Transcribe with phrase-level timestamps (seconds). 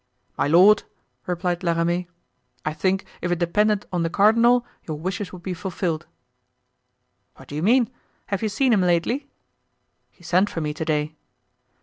[0.35, 0.81] "My lord,"
[1.27, 2.07] replied La Ramee,
[2.65, 6.07] "I think if it depended on the cardinal your wishes would be fulfilled."
[7.35, 7.87] "What do you mean?
[8.25, 9.27] Have you seen him lately?"
[10.09, 11.13] "He sent for me to day."